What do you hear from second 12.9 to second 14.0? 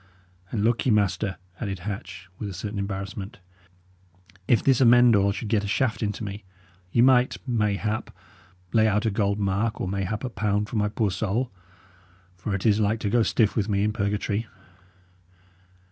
to go stiff with me in